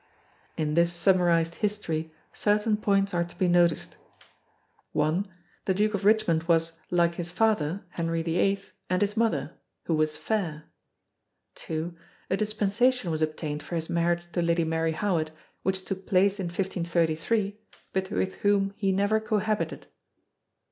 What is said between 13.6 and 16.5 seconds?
for his marriage to Lady Mary Howard which took place in